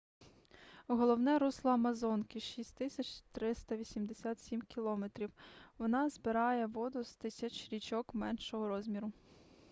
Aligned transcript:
головне 0.87 1.37
русло 1.37 1.73
амазонки— 1.73 2.39
6,387 2.39 4.61
км 4.61 5.09
3,980 5.09 5.21
миль. 5.21 5.29
вона 5.77 6.09
збирає 6.09 6.65
воду 6.65 7.03
з 7.03 7.15
тисяч 7.15 7.69
річок 7.71 8.13
меншого 8.15 8.67
розміру 8.67 9.11